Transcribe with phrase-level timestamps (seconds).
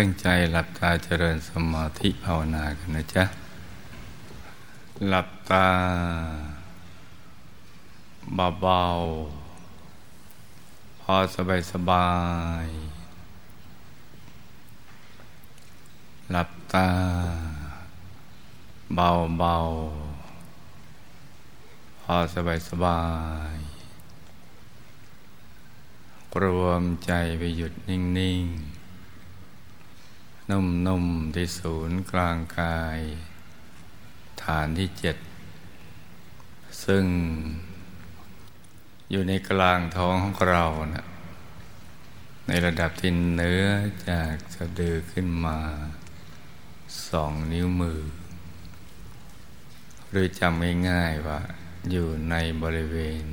[0.00, 3.24] ตั้งใจหลับตาเจริญสมาธิภาวนากันนะจ๊ะ
[5.08, 5.68] หลับตา
[8.60, 12.10] เบาๆ พอสบายสบา
[12.64, 12.66] ย
[16.30, 16.88] หลับตา
[18.94, 23.02] เบาๆ พอสบายสบา
[23.54, 23.56] ย
[26.42, 28.75] รวมใจไปหยุดนิ่ง ๆ
[30.50, 32.98] นุ่มๆที่ศูนย์กลางกาย
[34.42, 35.16] ฐานที่เจ็ด
[36.84, 37.04] ซึ่ง
[39.10, 40.64] อยู่ในกลางท้องของเรา
[40.94, 41.06] นะ
[42.46, 43.66] ในระดับที่เนื้อ
[44.08, 45.58] จากสะดือขึ้นมา
[47.08, 48.00] สองนิ้วมือ
[50.10, 51.40] หรือจำง่ายๆว่า
[51.90, 53.24] อยู่ในบริเวณ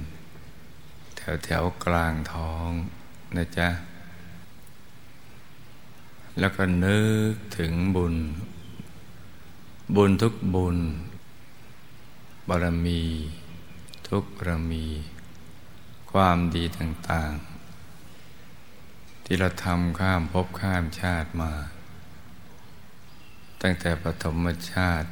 [1.16, 2.70] แถวแถวกลางท้อง
[3.36, 3.70] นะจ๊ะ
[6.40, 7.00] แล้วก็นึ
[7.32, 8.16] กถึงบุญ
[9.96, 10.78] บุญทุกบุญ
[12.48, 13.02] บารมี
[14.10, 14.86] ทุกบารมี
[16.12, 17.32] ความดีต่าง
[18.14, 21.54] ๆ ที่เราทำข้ามภพข้ามชาติมา
[23.62, 25.10] ตั้งแต่ปฐมชาติ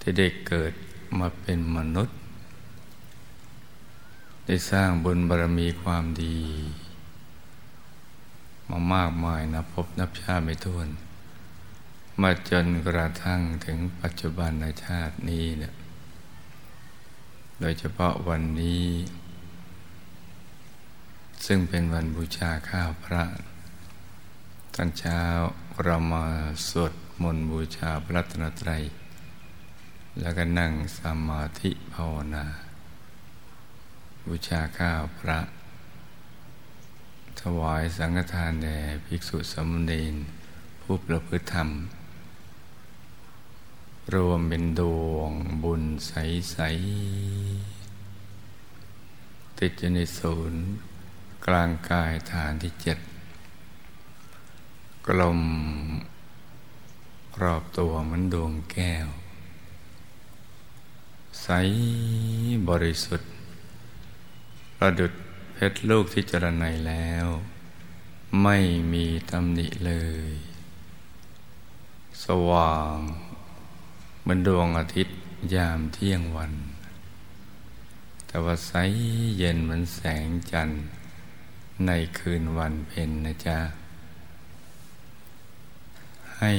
[0.00, 0.72] ที่ได้เกิด
[1.18, 2.16] มาเป็นมนุษย์
[4.46, 6.38] ได้สร้างบุญบารมีความดี
[8.70, 10.88] มามากมายนับพบนับชาติไม่ถ้วน
[12.20, 15.74] มาจนกระทั่งถึงปัจจุบันในชาตินี้เนี่ย
[17.60, 18.86] โดยเฉพาะวันนี้
[21.46, 23.24] ซึ่งเป็นวันบูชาข้าวพระ
[24.74, 25.22] ตอนเช้า
[25.82, 26.24] เรามา
[26.68, 26.92] สวด
[27.22, 28.82] มนต์บูชาพระรัตนตรัย
[30.20, 32.46] แล้วก็นั่งสมาธิภาวนา
[34.26, 35.38] บูชาข้าวพระ
[37.60, 40.14] วายสังฆทานแด่ภิกษุสมณีน
[40.82, 41.68] ผู้ประพฤติธรรม
[44.14, 46.56] รวมเป็นดวงบุญใส
[47.90, 50.62] ๆ ติดอยู่ในศูนย์
[51.46, 52.98] กลางกายฐานที่เจ็ด
[55.06, 55.40] กลม
[57.42, 59.08] รอบตัวเหมือนดวงแก้ว
[61.42, 61.48] ใส
[62.68, 63.30] บริสุทธิ์
[64.78, 65.12] ประดุด
[65.56, 67.26] เพชรลูกที่จรนัยแล้ว
[68.42, 68.58] ไม่
[68.92, 69.94] มีตำหนิเล
[70.28, 70.32] ย
[72.24, 72.96] สว่าง
[74.20, 75.16] เหมือนดวงอาทิตย์
[75.54, 76.52] ยามเที่ยงวัน
[78.26, 78.72] แต่ว่าใส
[79.38, 80.82] เย็นเหมือนแสงจันทร์
[81.86, 83.58] ในคืนวันเพ็ญนะจ๊ะ
[86.38, 86.52] ให้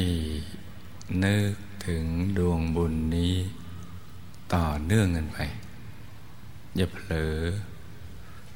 [1.23, 1.53] นึก
[1.88, 2.06] ถึง
[2.38, 3.35] ดวงบุญนี้
[4.53, 5.38] ต่อเนื่องกันไป
[6.75, 7.35] อย่าเผลอ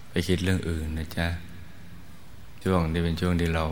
[0.10, 1.28] ไปคิดเรื่องอื่นนะจ๊ะ
[2.64, 3.66] ช่วงนี้เป็นช่วงที่เรา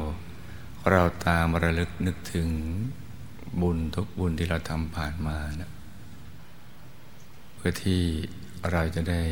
[0.91, 2.49] เราตามระลึกนึกถึง
[3.61, 5.71] บุญทุกบุญที่เราทำผ่านมานะ
[7.55, 8.01] เพื่อที่
[8.71, 9.23] เราจะได้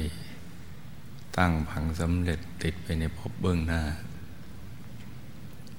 [1.38, 3.84] ตั้งพังสำเร็จติดไปในภพเบื้องหน้า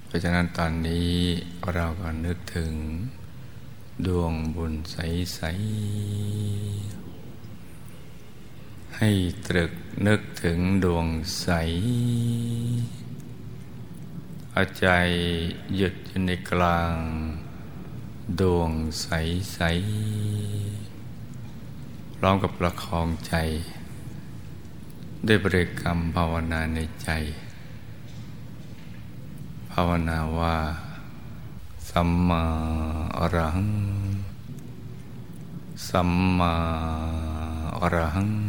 [0.06, 1.12] เพราะฉะนั้นตอนนี้
[1.74, 2.72] เราก็นึกถึง
[4.06, 7.05] ดวงบุญใสๆ
[9.00, 9.12] ให้
[9.46, 9.72] ตรึก
[10.06, 11.06] นึกถึงดวง
[11.40, 11.48] ใส
[14.52, 14.86] เอาใจ
[15.76, 16.94] หยุดอยู่ในกลาง
[18.40, 18.70] ดวง
[19.00, 19.08] ใส
[19.54, 19.60] ใส
[22.16, 23.34] พร้อมกับประคองใจ
[25.26, 27.10] ด้วยบริกรรมภาวนาในใจ
[29.70, 30.56] ภาวนาว่า
[31.90, 32.44] สัมมา
[33.18, 33.60] อรัง
[35.88, 36.54] สัมมา
[37.80, 38.45] อรัง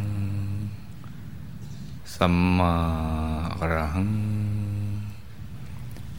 [2.14, 2.74] สัมมา
[3.58, 4.10] อรหัง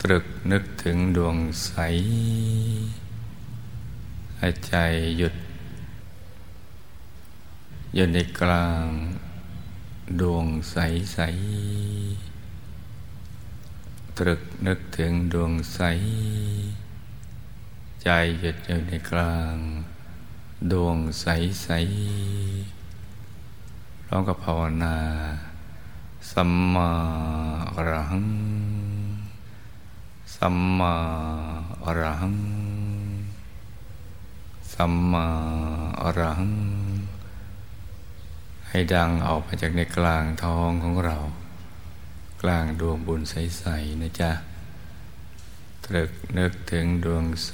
[0.02, 1.72] ตรึกนึกถึงดวงใส
[4.40, 4.76] หายใจ
[5.18, 5.36] หยุด
[7.96, 8.86] อยู่ในกลาง
[10.22, 10.76] ดวงใส
[11.14, 11.20] ใส
[14.18, 15.80] ตรึกนึกถึงดวงใส
[18.04, 18.10] ใจ
[18.42, 19.56] หยุดอยู่ในกลาง
[20.72, 21.26] ดวงใส
[21.64, 21.68] ใส
[24.08, 24.98] ร้องกับภาวนา
[26.32, 26.90] สัมมา
[27.74, 28.28] อรหัง
[30.36, 30.94] สัมมา
[31.84, 32.38] อรหัง
[34.74, 35.26] สัมมา
[36.02, 36.54] อรหัง
[38.68, 41.18] ให้ดังออกมาจากในกลางท้องของเรา
[42.42, 44.32] กลางดวงบุญใส ๆ นะจ๊ะ
[45.86, 47.52] ตรึกนึกถึงดวงใส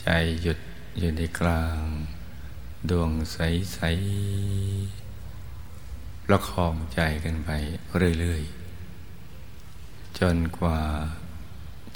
[0.00, 0.06] ใจ
[0.42, 0.58] หยุด
[0.98, 1.80] อยู่ในกลาง
[2.90, 3.78] ดวงใส
[5.04, 5.09] ๆ
[6.32, 7.50] ประคองใจกันไป
[8.18, 10.80] เรื่อยๆ จนกว่า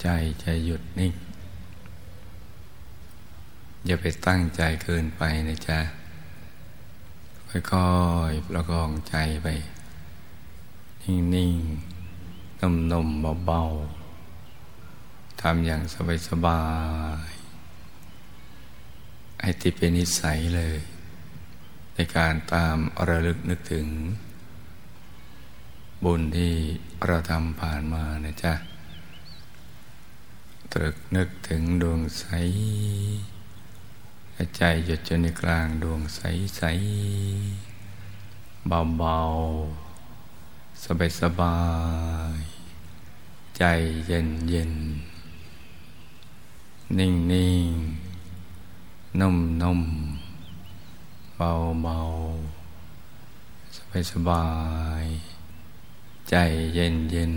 [0.02, 0.08] ใจ
[0.42, 1.14] จะหยุดนิ่ง
[3.86, 5.78] อย่าไปตั้งใจเกินไปนะจ๊ะ
[7.48, 7.90] ค่อ
[8.30, 9.48] ยๆ ประคองใจไป
[11.02, 15.82] นิ่งๆนุ่มๆเบาๆทำอย่าง
[16.28, 16.62] สบา
[17.28, 20.80] ยๆให้ติดเป็นนิสัยเลย
[21.94, 22.76] ในการตาม
[23.08, 23.86] ระลึกนึกถึง
[26.04, 26.54] บุญที่
[27.06, 28.54] เราทำผ่านมานะจ๊ะ
[30.72, 32.24] ตรึกนึกถึงดวงใส
[34.56, 36.20] ใจหยุดจนในกลางดวงใส
[36.56, 36.62] ใส
[38.68, 41.58] เบาๆ สบายสบา
[42.36, 42.38] ย
[43.56, 43.64] ใจ
[44.06, 44.72] เย็นเย็น
[46.98, 47.72] นิ่งนิ่ง
[49.20, 49.80] นุ่มนุ่ม
[51.36, 51.52] เบา
[51.82, 51.98] เบา
[53.76, 54.46] สบายสบา
[55.02, 55.04] ย
[56.30, 56.36] ใจ
[56.74, 57.34] เย็นเย็น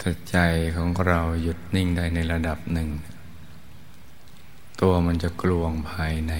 [0.00, 0.36] ถ้าใจ
[0.76, 2.88] ของเราหยุดนิ่งได้ในระดับหนึ่ง
[4.80, 6.34] ตัวมันจะกลวงภายใน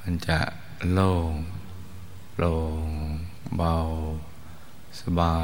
[0.00, 0.38] มันจะ
[0.92, 1.34] โล่ง
[2.32, 2.54] โปร่
[2.86, 2.88] ง
[3.56, 3.76] เบา
[5.00, 5.38] สบา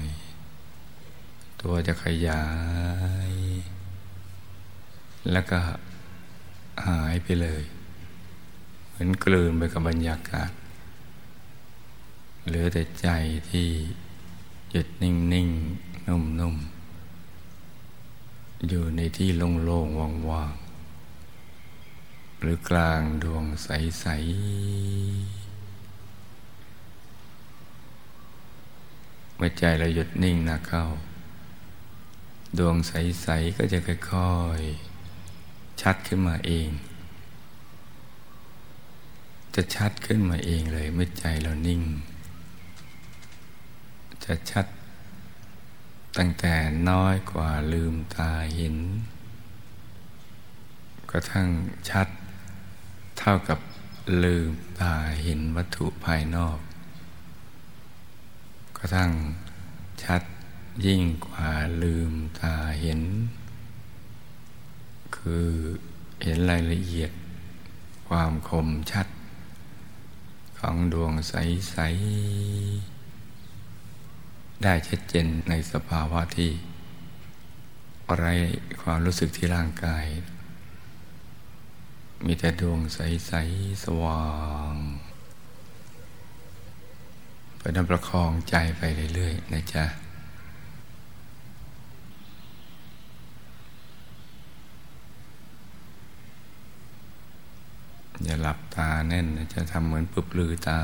[0.00, 0.02] ย
[1.60, 2.44] ตัวจะขยา
[3.28, 3.39] ย
[5.32, 5.58] แล้วก็
[6.86, 7.62] หายไปเลย
[8.88, 10.50] เหมือนกลืนไปกับบรรยากาศ
[12.46, 13.08] เหลือแต่ใจ
[13.50, 13.68] ที่
[14.70, 15.48] หยุดนิ่งนิ่ง
[16.08, 16.56] นุ่มนุ่ม
[18.68, 20.54] อยู่ในที่โล่งโล่งว่างว่าง
[22.40, 23.68] หรือกลางดวงใส
[24.00, 24.06] ใส
[29.36, 30.84] เมื่อใจเราหยุดนิ่งนะเข้า
[32.58, 32.92] ดวงใส
[33.22, 34.89] ใสก็จะค่อย ๆ
[35.82, 36.68] ชัดขึ้นมาเอง
[39.54, 41.82] จะชัดขึ้นมาเองเลยเมื่อใจเรานิ่ง
[44.24, 44.66] จะชัด
[46.18, 46.54] ตั้งแต่
[46.90, 48.76] น้อยกว่าลืมตาเห็น
[51.10, 51.48] กระทั่ง
[51.90, 52.08] ชัด
[53.18, 53.58] เท่ากับ
[54.24, 54.50] ลืม
[54.80, 56.58] ตาเห็นวัตถุภายนอก
[58.78, 59.10] กระทั่ง
[60.04, 60.22] ชัด
[60.86, 61.48] ยิ่งกว่า
[61.82, 63.00] ลืมตาเห็น
[65.20, 65.46] คือ
[66.22, 67.10] เห็นรายละเอียด
[68.08, 69.06] ความคมชัด
[70.58, 71.76] ของดวงใส
[73.20, 76.50] ๆ ได้ชัดเจนในสภาวะที่
[78.08, 78.26] อะไร
[78.82, 80.06] ความรู้สึกที่ร่างกาย
[82.26, 84.26] มีแต่ดวงใส ๆ สว่า
[84.72, 84.74] ง
[87.58, 88.82] ไปนำประคองใจไป
[89.14, 89.84] เรื่อย ๆ นะจ๊ะ
[98.30, 100.78] จะหลับตาแน่น จะทำเหมือนปุบลือตา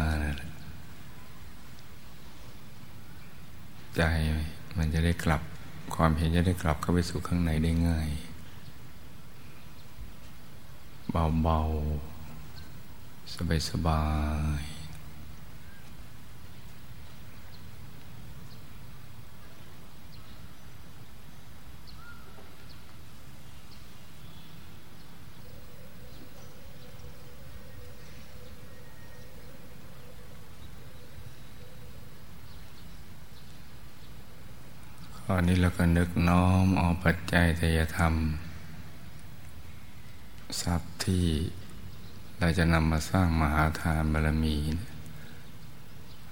[3.97, 4.03] ใจ
[4.79, 5.43] มันจะได้กลับ
[5.95, 8.11] ความเห็นจะได้กลับเข้าไปสู่ข้างในได้ง่าย
[11.11, 14.05] เบาๆ สบา
[14.61, 14.76] ยๆ
[35.31, 38.15] ตอนนี้เราก็นึกน้อมเอาปัจจัยทยธรรม
[40.61, 41.27] ทรัพย์ที่
[42.39, 44.57] เราจะนำมาสร้างมหาทานบารมี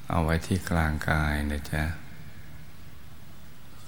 [0.09, 1.85] เอาไว้ที่กลางกายนะจ๊ะ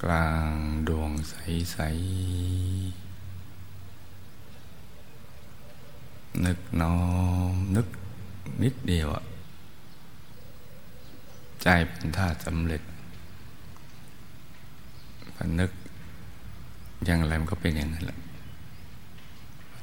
[0.02, 0.48] กลาง
[0.88, 1.86] ดวงใส ๆ
[6.44, 6.98] นึกน้อ
[7.52, 7.88] มนึก
[8.62, 9.08] นิดเดียว
[11.62, 12.82] ใจเป็นธาตุสำเร็จ
[15.60, 15.70] นึก
[17.04, 18.18] อย่างไรมันก็เป็นอย่างนั้นแหละ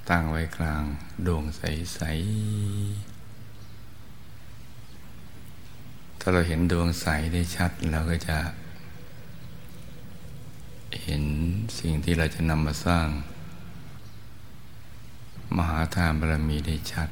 [0.10, 0.84] ตั้งไว้กลาง
[1.28, 3.14] ดวงใส ๆ
[6.20, 8.38] ถ้าเราเห็นดวงใสได้ชัดเราก็จะ
[11.04, 11.24] เห็น
[11.80, 13.08] สิ่งที่เราจะนำมาสร้าง
[15.58, 17.10] มหาทานบารมีได้ชัด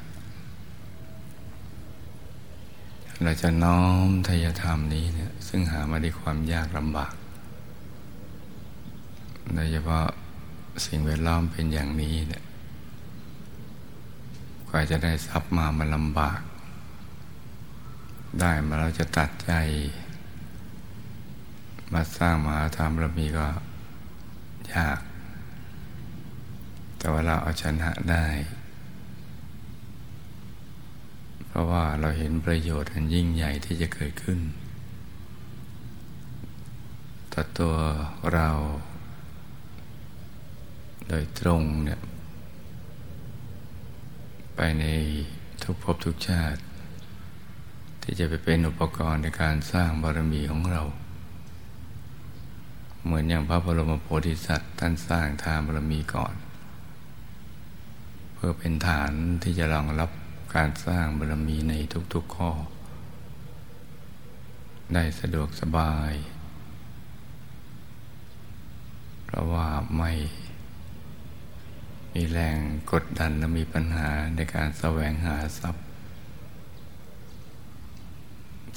[3.22, 7.14] เราจะน้อมทยธรรมนี้เนี่ยซึ่งหามาด้วยความยากลำบาก
[9.54, 10.06] โดยเฉพาะ
[10.86, 12.44] สิ่งแวดล้อมเป็นอย่างนี้เนี่ย
[14.68, 16.40] กว่าจะได้ทรัพย์มามันลำบาก
[18.40, 19.52] ได้มาเราจะตัดใจ
[21.92, 23.48] มาสร้างมหาธรรมเรามีก็
[24.74, 25.00] ยาก
[26.98, 28.26] แต่ว่าเราเอาชนะได้
[31.46, 34.38] เพราะว่าเราเห็นประโยชน์อันยิ่งใหญ่ที่จะเกิดขึ้น
[37.32, 37.74] ต่อตัว
[38.34, 38.48] เรา
[41.08, 42.00] โดยตรงเนี่ย
[44.56, 44.84] ไปใน
[45.62, 46.60] ทุกภพทุกชาติ
[48.02, 50.82] ที่จะไปเป็นอุปกรณ์ในการสร้างบารมีของเรา
[53.02, 56.34] เหมือนอย่างพระบรมโพธิสัตว์ท่านสร้างทานบารมีก่อน
[58.34, 60.10] เพื่อเป็นฐานที่จะรองรับ
[60.54, 61.74] การสร้างบารมีใน
[62.14, 62.50] ทุกๆข้อ
[64.94, 66.12] ได้สะดวกสบาย
[69.24, 69.66] เพราะว่า
[69.96, 70.12] ไม่
[72.14, 72.58] มีแรง
[72.92, 75.84] กดดันและมีปัญหาในการแสวงหาทรัพย์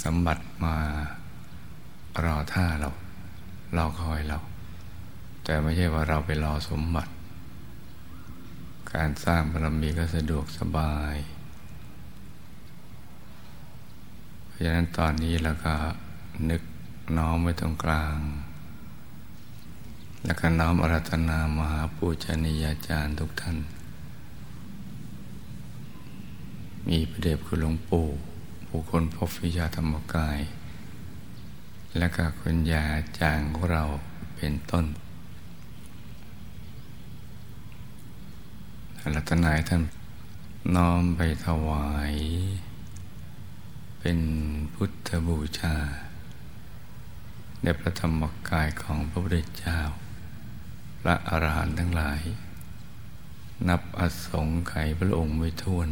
[0.04, 0.76] สมบัติมา
[2.24, 2.90] รอท่าเรา
[3.78, 4.40] รอคอยเรา
[5.44, 7.12] แต่ไม่ใช่ว่าเราไปรอสมบัติ
[8.94, 11.16] การสร้างบารมีก็สะดวกสบาย
[14.46, 15.76] เพราะฉะนั้นตอนนี้เราก็
[16.50, 16.62] นึก
[17.18, 18.16] น้อมไว้ตรงกลาง
[20.26, 23.58] และก็น้อมอารัธนามหาปูชนียาจารย์ทุกท่าน
[26.88, 28.06] มีพระเดชคุณหลวงปู่
[28.68, 30.40] ผู้คนพบวิชาธรรมกาย
[31.98, 32.86] และก็คุณยา
[33.20, 33.84] จางของเรา
[34.36, 34.86] เป็นต้น
[39.16, 39.84] รัตนายท่าน
[40.76, 42.14] น้อมไปถวาย
[44.00, 44.20] เป็น
[44.74, 45.76] พุทธบูชา
[47.62, 49.80] ในพระธรรมกายของพระพุทธเจ้า
[51.08, 52.22] ระอรหันต์ทั้งหลาย
[53.68, 55.90] นับอสงไขยพระองค์ไม่ท้วน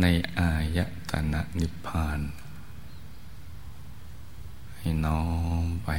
[0.00, 0.06] ใน
[0.38, 0.78] อาย
[1.10, 2.20] ตนะนิพพาน
[4.76, 5.22] ให้น้อ
[5.64, 5.90] มไป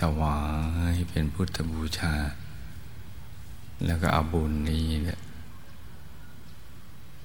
[0.00, 0.38] ถวา
[0.92, 2.14] ยเป็นพุทธบูชา
[3.84, 5.18] แล้วก็เอาบุญนี้เนี่ย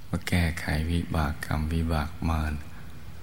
[0.10, 2.54] มาแก้ไขวิบากกรรมวิบากมาร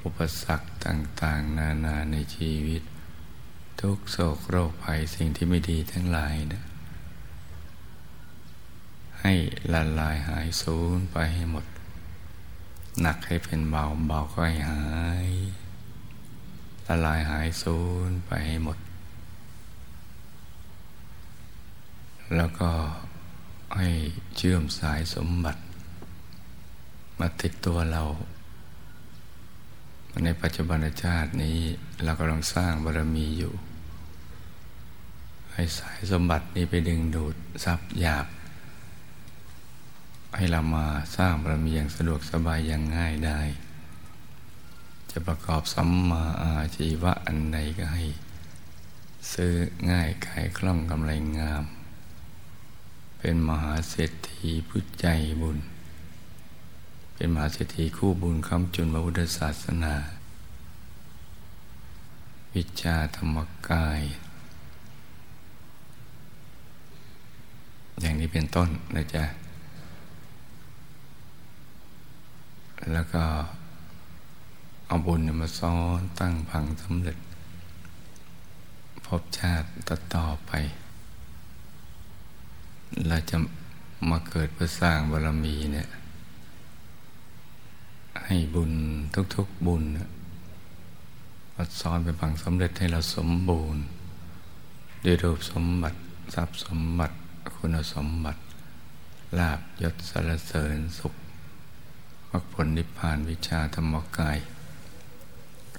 [0.02, 2.82] อุปสรรคต่าง ๆ นานาในชีวิต
[3.80, 6.62] ทุกโศกโรคภัยสิ่งที่ไม่ดีทั้งหลายนะ
[9.20, 9.32] ให้
[9.72, 11.66] ละลายหายสูญไปให้หมด
[13.00, 14.84] หนักให้เป็นเบาเบาก็ให้หา
[15.26, 15.30] ย
[16.86, 18.78] ละลายหายสูญไปให้หมด
[22.36, 22.70] แล้วก็
[23.76, 23.88] ให้
[24.36, 25.60] เชื่อมสายสมบัติ
[27.18, 28.02] มาติดตัวเรา
[30.24, 31.58] ในปัจจุบันชาตินี้
[32.04, 33.52] เรากำลังสร้างบารมีอยู่
[35.52, 37.34] ให้สายสมบัตินี้ไปดึงดูด
[37.64, 38.26] ทรัพย์หยาบ
[40.36, 40.86] ให้เรามา
[41.16, 43.40] สร้างบารมีอย่างสะดวกสบายอย่างง่ายได้
[45.10, 48.04] จะประกอบสัมมาอาชีวะอันใดก็ให้
[49.32, 49.52] ซื้อ
[49.90, 51.64] ง่ายขายคล่องกำไรงาม
[53.18, 55.06] เป็นมหาเศรษฐีผู้ใจ
[55.40, 55.58] บุญ
[57.20, 59.94] เป็นมหาเศรษฐีคู่บุญคำจุนพระพุทธศาสนา
[62.54, 63.36] วิชาธรรม
[63.68, 64.00] กาย
[68.00, 69.24] อย่างนี้เป็นต้นนะจ๊ะ
[72.92, 73.24] แล้วก็
[74.86, 77.18] เอาบุญมาซ้อนตั้งพังสำเร็จ
[79.04, 80.52] พบชาติต่อต่อไป
[83.08, 83.36] เราจะ
[84.10, 85.88] มาเกิดเพื่อสร้างบารมีเนี่ย
[88.26, 88.72] ให้บุญ
[89.34, 89.84] ทุกๆบุญ
[91.54, 93.82] วัดซ้อนเป็นพังสำเร็จให้เราสมบูรณ์
[95.04, 95.98] ด้วยรูปสมบัติ
[96.34, 97.16] ทรัพย์สมบัติ
[97.54, 98.40] คุณสมบัติ
[99.38, 101.14] ลาบยศสารเสริญสุข
[102.30, 104.38] มรรคผลนิพพานวิชาธรรมกาย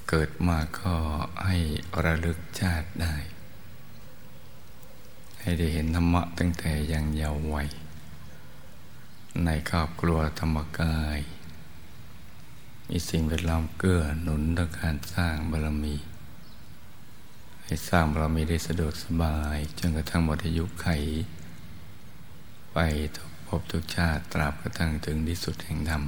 [0.10, 0.96] เกิดมาก็
[1.46, 1.58] ให้
[2.03, 3.15] ระลึกชาติได้
[5.41, 7.69] ให้ได้เห็นธรรมะตั้งแต่ยังเยาว์วัย
[9.46, 11.19] ในครอบครัวธรรมกาย
[12.89, 15.96] มีสิ่งแวดล้อมเกื้อหนุนต่อการสร้างบารมี
[17.63, 20.88] ให้สร้างบารมีได้สะดวกสบาย จนกระทั่งหมดอายุไข
[22.74, 22.77] ไป
[23.15, 26.03] ทุกภพทุกชาติตราบกระทั่งถึงที่สุดแห่งธรรม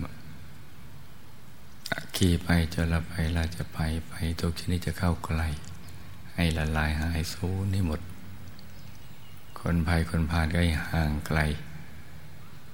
[2.16, 5.48] ขี่ไปจนละไปเราจะไปไปทุกชนิดจะเข้าใกล้
[6.34, 8.02] ให้ละลายหายสูญให้หมด
[9.60, 11.40] คนภัยคนพาลก็ให้ห่างไกล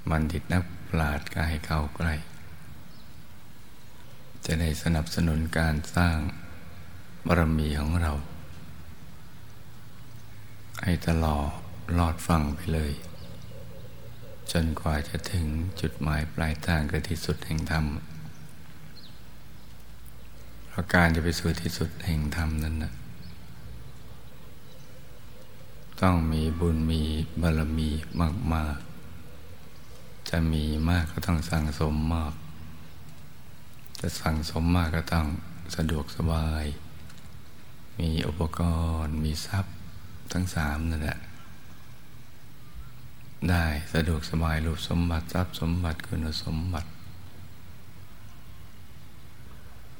[0.09, 2.15] บัณฑิตนักปราชญ์ก็ให้เข้าใกล้
[4.47, 6.17] จะได้สนับสนุนการสร้าง
[7.27, 8.13] บารมีของเรา
[10.83, 11.49] ให้ตลอด
[11.97, 12.93] ลอดฟังไปเลย
[14.51, 15.45] จนกว่าจะถึง
[15.81, 17.85] จุดหมายปลายทางคือที่สุดแห่งธรรม
[20.67, 22.93] เพราะการจะไปสู่ที่สุดแห่งธรรมนั้นนะ
[26.01, 27.01] ต้องมีบุญมี
[27.41, 27.89] บารมี
[28.53, 28.77] มาก
[29.53, 32.33] ๆ จะมีมากก็ต้องสั่งสมมาก
[33.99, 35.27] จะสั่งสมมากก็ต้อง
[35.75, 36.65] สะดวกสบาย
[37.99, 38.59] มีอุปก
[39.03, 39.75] รณ์ มีทรัพย์
[40.31, 41.19] ทั้งสามนั่นแหละ
[43.49, 46.89] ได้สะดวกสบายรูปสมบัติทรัพย์สมบัติคุณสมบัติ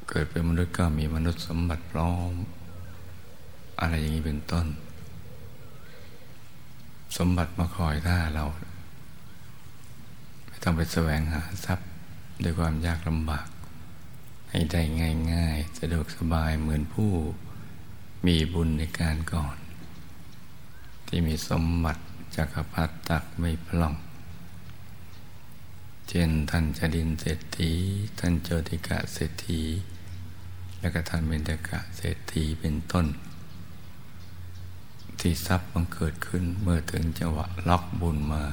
[0.10, 2.32] เกิดเป็นมนุษย์ก็มีมนุษย์สมบัติพร้อม
[3.80, 4.68] อะไรอย่างนี้เป็นต้น
[7.18, 8.44] สมบัติมาคอยท่าเรา
[10.48, 11.88] ไม่ต้องไปแสวงหาทรัพย์
[12.44, 13.48] ด้วยความยากลำบาก
[14.50, 14.82] ให้ได้
[15.34, 17.12] ง่าย ๆ สะดวกสบายเหมือนผู้
[18.26, 19.58] มีบุญในการก่อน
[21.08, 22.04] ที่มีสมบัติ
[22.36, 23.96] จักรพรรดิตักไม่พล่อง
[26.10, 27.72] เช่นท่านจดินเศรษฐี
[28.20, 29.62] ท่านโจติกะเศรษฐี
[30.80, 33.06] และก็ท่านเบญจกะเศรษฐีเป็นต้น
[35.20, 38.44] ที่ทรัพย์บังเกิดขึ้นเมื่อถึงจังหวะล็อกบุญมา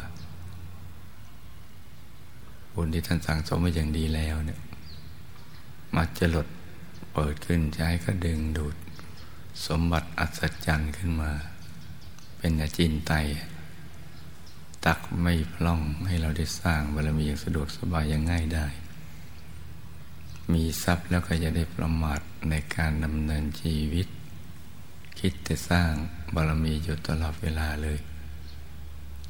[2.74, 4.60] บุญที่ท่านสั่งสมไว้อย่างดีแล้วเนี่ย
[5.94, 6.48] มาจะหลด
[7.14, 8.76] เปิดขึ้นใช้ก็ดึงดูด
[9.66, 11.32] สมบัติอัศจรรย์ขึ้นมา
[12.38, 13.12] เป็นอาจินไต
[14.84, 18.66] ตักไม่พล่องให้เราได้สร้างบารมีอย่างสะดวกสบายอย่างง่ายได้
[20.52, 22.20] มีทรัพย์แล้วก็จะได้ประมาท
[22.50, 24.08] ในการดำเนินชีวิต
[25.18, 25.90] คิดแต่สร้าง
[26.34, 27.98] บารมีอยู่ตลอดเวลาเลย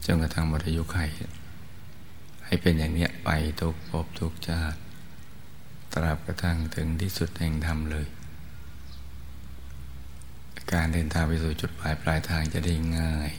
[0.05, 0.99] จนกระทั่งมรยุไข
[2.45, 3.31] ให้เป็นอย่างเนี้ยไป
[3.61, 4.79] ทุกภพทุกชาติ
[5.95, 8.07] ตราบกระทั่งถึงที่สุดแห่งธรรมเลย
[10.73, 13.31] การเดินทางไปสู่จุดปลายปลายทางจะได้ง่าย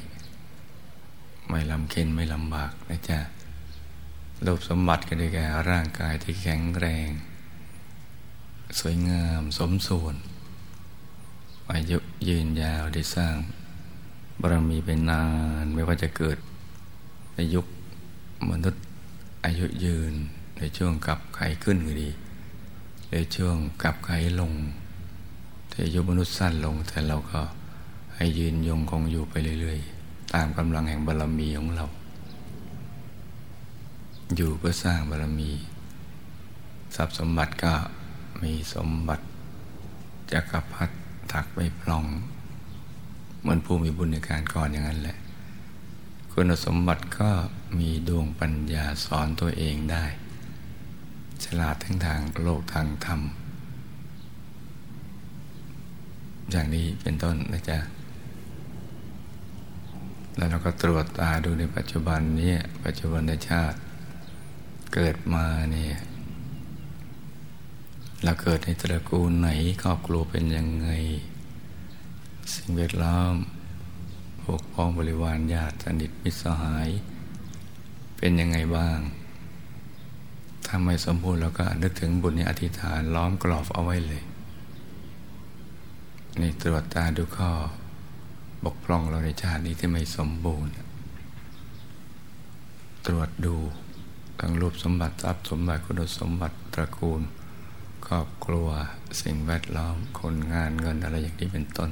[1.50, 3.20] ไม่ลำเค็นไม่ลำบากนะจ๊ะ
[4.46, 7.10] รูปสมบัติก็ได้แก่ร่างกายที่แข็งแรง
[8.80, 10.16] สวยงามสมส่วน
[11.72, 11.98] อายุ
[12.28, 13.36] ยืนยาวได้สร้าง
[14.40, 15.24] บารมีเป็นนา
[15.64, 16.38] นไม่ว่าจะเกิด
[17.36, 17.66] ในยุค
[18.50, 18.84] มนุษย์
[19.46, 20.14] อายุยืน
[20.58, 22.10] ในช่วงกับไขขึ้นก็ดี
[23.12, 24.54] ในช่วงกลับไขลง
[25.70, 27.42] แต่ยุมนุษย์สั้นลง แต่เราก็
[28.16, 31.86] ให้ยืนยงคงอยู่ไปเรื่อยๆ ตามกำลังแห่งบารรมีของเรา
[34.36, 35.50] อยู่เพื่อสร้างบารรมี
[36.96, 37.74] ทรัพย์สมบัติก็
[38.44, 39.24] มีสมบัติ
[40.32, 40.96] จักรพรรดิ
[41.32, 42.06] ถักไม่พลอง
[43.42, 45.18] เหมือนผู้มีบุญในการก่อนอย่างนั้นแหละ
[46.32, 47.30] คุณสมบัติก็
[47.80, 50.06] มีดวงปัญญาสอนตัวเองได้
[51.44, 53.22] ฉลาดทั้งทางโลกทางธรรม
[56.52, 57.80] อย่างนี้เป็นต้นนะจ๊ะ
[60.36, 63.78] แล้วเราก็ตรวจตาดูในปัจจุบันนี้ปัจจุบันชาติ
[64.94, 65.96] เกิดมาเนี่ย
[68.24, 69.50] เราเกิดในตระกูลไหน
[69.84, 70.90] ครอบครัวเป็นยังไง
[72.54, 73.36] สิ่งแวดล้อม
[74.44, 76.90] พวกพ้องบริวารญาติสนิทมิตรสหาย
[78.18, 79.00] เป็นยังไงบ้าง
[80.66, 84.24] ถ้าไม่สมบูรณ์เราก็นึกถึงบุญในอธิษฐานล้อมกรอบเอาไว้เลย
[86.42, 87.52] นี่ตรวจตาดูข้อ
[88.66, 90.72] บกพร่องเราในชาตินี้ที่ไม่สมบูรณ์
[93.06, 93.56] ตรวจดู
[94.40, 97.22] ทั้งรูปสมบัติทรัพย์สมบัติคุณสมบัติตระกูล
[98.08, 98.68] ครอบครัว
[99.22, 101.92] สิ่งแวดล้อมคนงานเงินอะไรอย่างนี้เป็นต้น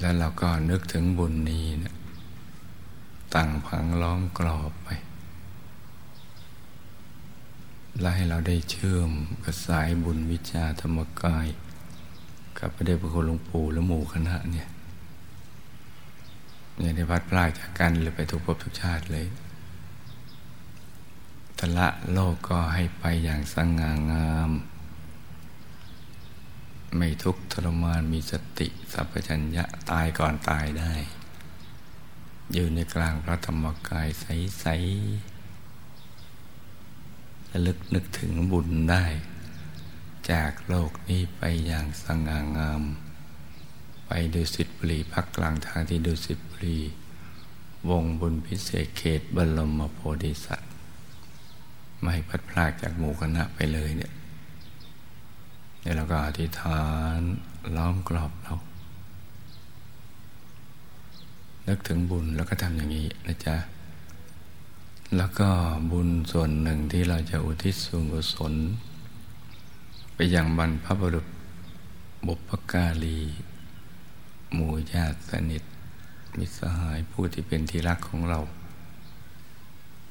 [0.00, 1.94] แล้วเราก็นึกถึงบุญนี้นะ
[3.34, 4.88] ตั้งพังล้อมกรอบไป
[8.00, 9.10] และให้เราได้เชื่อม
[9.44, 11.46] กระสายบุญวิชาธรรมกาย
[12.58, 14.68] กับพระเดชพระคุณหลวงปู่และหมู่คณะเนี่ย
[16.78, 19.26] เนี่ยได้พัดพลาดจากกันเลยไปทุกภพทุกชาติเลย
[21.58, 24.50] ทละโลกก็ให้ไปอย่างสง่างาม
[26.96, 30.92] ไม่ทุกข์ทรมานมีสติ สัพพัญญะตายก่อนตายได้
[32.54, 39.04] อยู่ในกลางพระธรรมกายใสๆระลึกนึกถึงบุญได้
[40.30, 42.82] จากโลกนี้ไปอย่างสง่างาม
[44.06, 46.76] ไปดูสิทธิบรีพักกลางทางที่ดูสิทธิบรี
[47.90, 50.72] วงบุญพิเศษเขตบรมโพธิสัตว์
[52.02, 54.12] ไม่พัดพลากจากหมู่คณะไปเลยเนี่ย
[55.80, 56.82] เนี่ยเราก็อธิษฐา
[57.16, 57.18] น
[57.76, 58.54] ล้อมกรอบเรา
[61.68, 63.56] นึกถึงบุญแล้วก็ทำอย่างนี้นะจ๊ะ
[65.16, 65.48] แล้วก็
[65.90, 68.52] บุญส่วนหนึ่งที่เราจะอุทิศส่วนกุศล
[70.14, 71.26] ไปยังบรรพบุรุษ
[72.26, 73.18] บุพการี
[74.54, 75.62] หมู่ญาติสนิท
[76.38, 78.40] มิสหายผู้ที่เป็นที่รักของเรา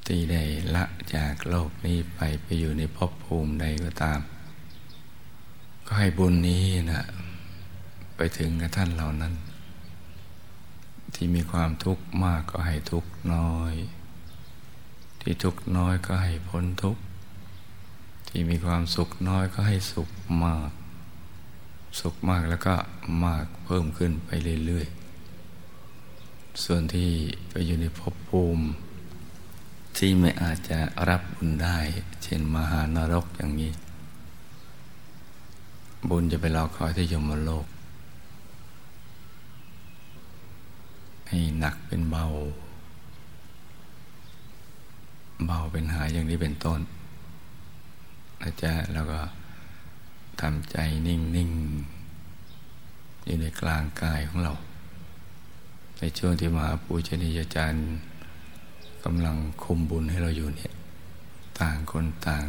[0.06, 0.42] ที่ได้
[0.74, 4.20] ละจากโลกนี้ไปไปอยู่ในภพภูมิใดก็ตาม
[5.86, 7.02] ก็ให้บุญนี้นะ
[8.16, 9.34] ไปถึงกับท่านเหล่านั้น
[11.14, 13.74] ที่มีความทุกข์มากก็ให้ทุกข์น้อย
[15.20, 17.02] ที่ทุกข์น้อยก็ให้พ้นทุกข์
[18.28, 20.08] ที่มีความสุขน้อยก็ให้สุข
[20.44, 20.70] มาก
[22.00, 22.74] สุขมากแล้วก็
[23.24, 24.30] มากเพิ่มขึ้นไป
[24.66, 27.10] เรื่อยๆ ส่วนที่
[27.50, 28.64] ไปอยู่ในภพภูมิ
[29.96, 31.78] ที่ไม่อาจจะรับบุญได้
[32.22, 33.72] เช่นมหานรกอย่างนี้
[36.08, 37.66] บุญจะไปรอคอยที่ยมโลก
[41.28, 42.24] ให้หนักเป็นเบา
[45.46, 46.80] เบาเป็นหายอย่างนี้เป็นต้น
[48.40, 49.20] นะจ๊ะแล้วก็
[50.40, 54.52] ทำใจนิ่งๆอยู่ในกลางกายของเรา
[55.98, 57.82] ในช่วงที่มหาปูชนียาจารย์
[59.04, 60.72] กำลังคุมบุญให้เราอยู่เนี่ย
[61.60, 62.44] ต่างคนต่าง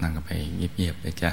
[0.00, 1.30] นั่งกันไปเงียบๆเลยจ้ะ